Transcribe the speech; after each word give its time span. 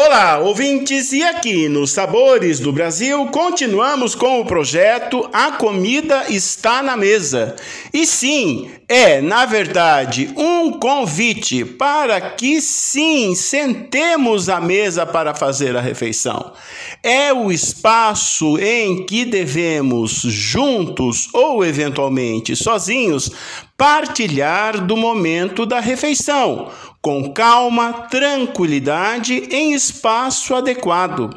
Olá, 0.00 0.38
ouvintes, 0.38 1.12
e 1.12 1.24
aqui 1.24 1.68
nos 1.68 1.90
Sabores 1.90 2.60
do 2.60 2.70
Brasil 2.72 3.26
continuamos 3.32 4.14
com 4.14 4.40
o 4.40 4.46
projeto 4.46 5.28
A 5.32 5.50
Comida 5.50 6.26
Está 6.28 6.84
na 6.84 6.96
Mesa. 6.96 7.56
E 7.92 8.06
sim, 8.06 8.70
é, 8.88 9.20
na 9.20 9.44
verdade, 9.44 10.32
um 10.36 10.78
convite 10.78 11.64
para 11.64 12.20
que 12.20 12.60
sim 12.60 13.34
sentemos 13.34 14.48
à 14.48 14.60
mesa 14.60 15.04
para 15.04 15.34
fazer 15.34 15.76
a 15.76 15.80
refeição. 15.80 16.52
É 17.02 17.32
o 17.32 17.50
espaço 17.50 18.56
em 18.56 19.04
que 19.04 19.24
devemos, 19.24 20.22
juntos 20.22 21.28
ou 21.34 21.64
eventualmente 21.64 22.54
sozinhos, 22.54 23.32
partilhar 23.76 24.86
do 24.86 24.96
momento 24.96 25.66
da 25.66 25.80
refeição 25.80 26.70
com 27.08 27.32
calma, 27.32 28.06
tranquilidade, 28.10 29.48
em 29.50 29.72
espaço 29.72 30.54
adequado. 30.54 31.30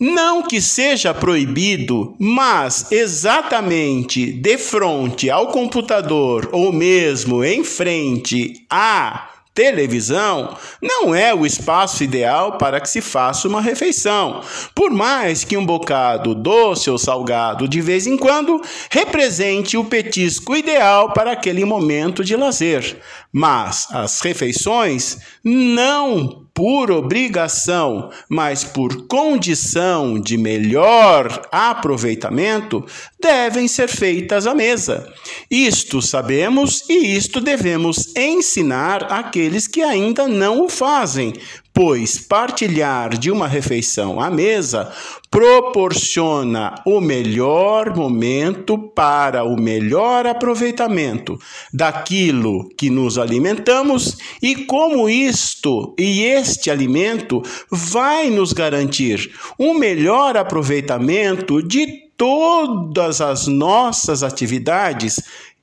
Não 0.00 0.42
que 0.42 0.62
seja 0.62 1.12
proibido, 1.12 2.16
mas 2.18 2.90
exatamente 2.90 4.32
de 4.32 4.56
frente 4.56 5.28
ao 5.28 5.48
computador 5.48 6.48
ou 6.52 6.72
mesmo 6.72 7.44
em 7.44 7.62
frente 7.62 8.64
a 8.70 9.33
televisão 9.54 10.56
não 10.82 11.14
é 11.14 11.32
o 11.32 11.46
espaço 11.46 12.02
ideal 12.02 12.58
para 12.58 12.80
que 12.80 12.88
se 12.88 13.00
faça 13.00 13.46
uma 13.46 13.60
refeição. 13.60 14.42
Por 14.74 14.90
mais 14.90 15.44
que 15.44 15.56
um 15.56 15.64
bocado 15.64 16.34
doce 16.34 16.90
ou 16.90 16.98
salgado 16.98 17.68
de 17.68 17.80
vez 17.80 18.06
em 18.06 18.16
quando 18.16 18.60
represente 18.90 19.76
o 19.76 19.84
petisco 19.84 20.56
ideal 20.56 21.12
para 21.12 21.32
aquele 21.32 21.64
momento 21.64 22.24
de 22.24 22.34
lazer. 22.34 22.98
Mas 23.32 23.86
as 23.90 24.20
refeições 24.20 25.18
não 25.42 26.44
por 26.54 26.92
obrigação, 26.92 28.10
mas 28.28 28.62
por 28.62 29.08
condição 29.08 30.20
de 30.20 30.38
melhor 30.38 31.48
aproveitamento, 31.50 32.86
devem 33.20 33.66
ser 33.66 33.88
feitas 33.88 34.46
à 34.46 34.54
mesa. 34.54 35.12
Isto 35.50 36.00
sabemos 36.00 36.88
e 36.88 37.16
isto 37.16 37.40
devemos 37.40 38.14
ensinar 38.16 39.12
àqueles 39.12 39.43
que 39.66 39.82
ainda 39.82 40.28
não 40.28 40.64
o 40.64 40.68
fazem, 40.68 41.32
pois 41.72 42.18
partilhar 42.18 43.18
de 43.18 43.30
uma 43.30 43.48
refeição 43.48 44.20
à 44.20 44.30
mesa 44.30 44.92
proporciona 45.30 46.76
o 46.86 47.00
melhor 47.00 47.96
momento 47.96 48.78
para 48.78 49.42
o 49.42 49.56
melhor 49.60 50.26
aproveitamento 50.26 51.36
daquilo 51.72 52.68
que 52.76 52.88
nos 52.88 53.18
alimentamos 53.18 54.16
e 54.40 54.54
como 54.54 55.08
isto 55.08 55.92
e 55.98 56.22
este 56.22 56.70
alimento 56.70 57.42
vai 57.68 58.30
nos 58.30 58.52
garantir 58.52 59.32
um 59.58 59.74
melhor 59.74 60.36
aproveitamento 60.36 61.60
de 61.60 62.04
todas 62.16 63.20
as 63.20 63.48
nossas 63.48 64.22
atividades, 64.22 65.20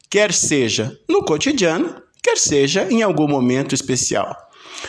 quer 0.09 0.33
seja 0.33 0.97
no 1.09 1.23
cotidiano, 1.23 1.95
quer 2.21 2.37
seja 2.37 2.87
em 2.89 3.01
algum 3.01 3.27
momento 3.27 3.73
especial. 3.73 4.35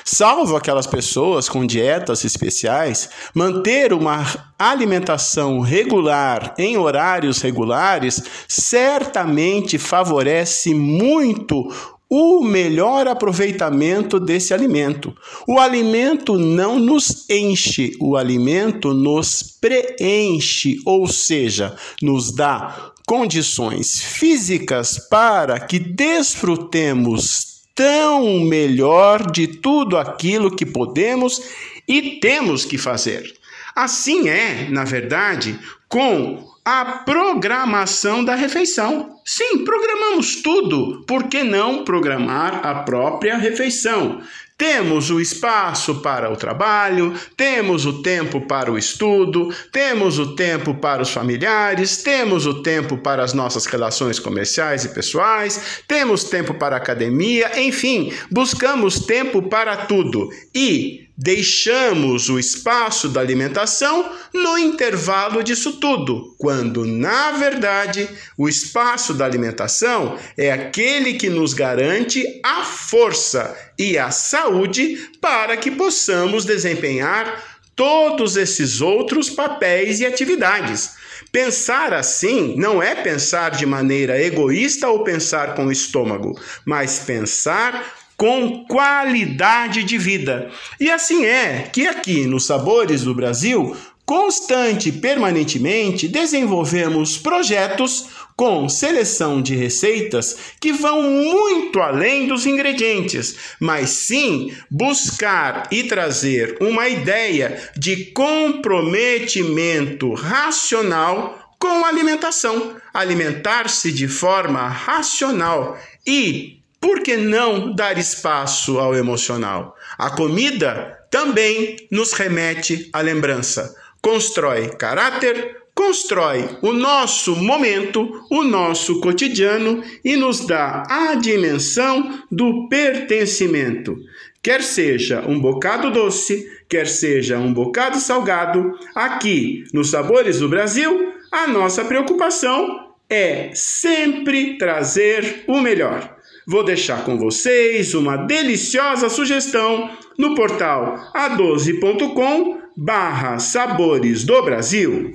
Salvo 0.05 0.57
aquelas 0.57 0.87
pessoas 0.87 1.49
com 1.49 1.67
dietas 1.67 2.25
especiais, 2.25 3.11
manter 3.35 3.93
uma 3.93 4.25
alimentação 4.59 5.61
regular 5.61 6.55
em 6.59 6.77
horários 6.77 7.41
regulares 7.41 8.23
certamente 8.49 9.79
favorece 9.79 10.75
muito 10.75 11.69
o 12.09 12.45
melhor 12.45 13.09
aproveitamento 13.09 14.21
desse 14.21 14.53
alimento. 14.53 15.15
O 15.49 15.59
alimento 15.59 16.37
não 16.37 16.79
nos 16.79 17.29
enche, 17.31 17.97
o 17.99 18.17
alimento 18.17 18.93
nos 18.93 19.43
preenche, 19.59 20.77
ou 20.85 21.07
seja, 21.07 21.75
nos 22.03 22.35
dá 22.35 22.93
condições 23.07 24.03
físicas 24.03 24.99
para 25.09 25.61
que 25.61 25.79
desfrutemos 25.79 27.63
tão 27.75 28.41
melhor 28.41 29.31
de 29.31 29.47
tudo 29.47 29.97
aquilo 29.97 30.55
que 30.55 30.67
podemos 30.67 31.41
e 31.89 32.21
temos 32.21 32.65
que 32.65 32.79
fazer. 32.79 33.33
Assim 33.75 34.29
é, 34.29 34.69
na 34.69 34.85
verdade, 34.85 35.59
com 35.89 36.53
a 36.65 36.85
programação 36.85 38.25
da 38.25 38.35
refeição. 38.35 39.17
Sim, 39.25 39.65
programamos 39.65 40.43
tudo, 40.43 41.05
por 41.07 41.25
que 41.25 41.43
não 41.43 41.85
programar 41.85 42.65
a 42.65 42.83
própria 42.83 43.37
refeição? 43.37 44.21
Temos 44.63 45.11
o 45.11 45.21
espaço 45.21 45.97
para 46.03 46.33
o 46.33 46.37
trabalho, 46.37 47.15
temos 47.37 47.85
o 47.85 48.01
tempo 48.01 48.43
para 48.43 48.71
o 48.71 48.79
estudo, 48.79 49.53
temos 49.73 50.21
o 50.21 50.37
tempo 50.37 50.73
para 50.73 51.03
os 51.03 51.11
familiares, 51.11 51.97
temos 51.97 52.47
o 52.47 52.63
tempo 52.63 52.97
para 52.97 53.25
as 53.25 53.33
nossas 53.33 53.67
relações 53.67 54.21
comerciais 54.21 54.85
e 54.85 54.91
pessoais, 54.91 55.83
temos 55.89 56.23
tempo 56.23 56.55
para 56.55 56.77
a 56.77 56.79
academia, 56.79 57.61
enfim, 57.61 58.13
buscamos 58.31 59.01
tempo 59.01 59.43
para 59.43 59.77
tudo. 59.79 60.29
E 60.55 61.09
deixamos 61.23 62.29
o 62.29 62.37
espaço 62.37 63.09
da 63.09 63.21
alimentação 63.21 64.11
no 64.35 64.59
intervalo 64.59 65.41
disso 65.43 65.75
tudo, 65.75 66.35
quando 66.37 66.85
na 66.85 67.31
verdade 67.31 68.09
o 68.37 68.49
espaço 68.49 69.15
da 69.15 69.25
alimentação 69.25 70.19
é 70.37 70.51
aquele 70.51 71.15
que 71.15 71.31
nos 71.31 71.55
garante 71.55 72.27
a 72.45 72.65
força 72.65 73.57
e 73.79 73.97
a 73.97 74.11
saúde 74.11 75.11
para 75.21 75.57
que 75.57 75.71
possamos 75.71 76.45
desempenhar 76.45 77.41
todos 77.77 78.37
esses 78.37 78.81
outros 78.81 79.31
papéis 79.31 80.01
e 80.01 80.07
atividades. 80.07 80.91
Pensar 81.31 81.95
assim 81.95 82.57
não 82.59 82.83
é 82.83 82.97
pensar 82.97 83.53
de 83.53 83.65
maneira 83.65 84.21
egoísta 84.21 84.89
ou 84.89 85.05
pensar 85.05 85.55
com 85.55 85.67
o 85.67 85.73
estômago, 85.73 86.39
mas 86.67 86.99
pensar 86.99 88.02
com 88.23 88.65
qualidade 88.67 89.83
de 89.83 89.99
vida. 89.99 90.49
E 90.79 90.89
assim 90.89 91.25
é 91.25 91.69
que 91.73 91.89
aqui 91.89 92.25
nos 92.25 92.47
Sabores 92.47 93.03
do 93.03 93.13
Brasil, 93.13 93.77
constante 94.07 94.91
e 94.91 94.93
permanentemente 94.93 96.07
desenvolvemos 96.07 97.19
projetos 97.19 98.07
com 98.37 98.69
seleção 98.69 99.43
de 99.43 99.57
receitas 99.57 100.37
que 100.61 100.73
vão 100.73 101.03
muito 101.03 101.81
além 101.81 102.29
dos 102.29 102.47
ingredientes, 102.47 103.35
mas 103.59 103.91
sim 103.91 104.55
buscar 104.71 105.67
e 105.73 105.83
trazer 105.83 106.57
uma 106.61 106.89
ideia 106.89 107.61
de 107.77 108.05
comprometimento 108.13 110.15
racional 110.15 111.57
com 111.59 111.85
a 111.85 111.89
alimentação, 111.89 112.77
alimentar-se 112.95 113.91
de 113.91 114.07
forma 114.07 114.69
racional 114.69 115.77
e 116.07 116.62
por 116.83 117.01
que 117.01 117.17
não 117.17 117.73
dar 117.73 117.97
espaço 117.97 118.81
ao 118.81 118.93
emocional? 118.93 119.77
A 119.97 120.11
comida 120.11 120.99
também 121.09 121.77
nos 121.93 122.13
remete 122.13 122.91
à 122.93 123.01
lembrança. 123.01 123.73
Constrói 124.03 124.69
caráter, 124.71 125.59
constrói 125.73 126.59
o 126.61 126.73
nosso 126.73 127.37
momento, 127.37 128.27
o 128.29 128.43
nosso 128.43 129.01
cotidiano 129.01 129.81
e 130.05 130.17
nos 130.17 130.45
dá 130.45 130.83
a 130.91 131.15
dimensão 131.15 132.25
do 132.29 132.69
pertencimento. 132.69 133.97
Quer 134.43 134.61
seja 134.61 135.25
um 135.25 135.39
bocado 135.39 135.89
doce, 135.89 136.51
quer 136.69 136.89
seja 136.89 137.39
um 137.39 137.55
bocado 137.55 137.99
salgado, 137.99 138.77
aqui 138.93 139.65
nos 139.73 139.91
Sabores 139.91 140.41
do 140.41 140.49
Brasil, 140.49 141.13
a 141.31 141.47
nossa 141.47 141.85
preocupação 141.85 142.93
é 143.09 143.51
sempre 143.55 144.59
trazer 144.59 145.45
o 145.47 145.61
melhor. 145.61 146.17
Vou 146.47 146.65
deixar 146.65 147.05
com 147.05 147.17
vocês 147.17 147.95
uma 147.95 148.17
deliciosa 148.17 149.09
sugestão 149.09 149.91
no 150.19 150.35
portal 150.35 150.97
a12.com 151.15 152.59
barra 152.77 153.39
Sabores 153.39 154.25
do 154.25 154.43
Brasil. 154.43 155.13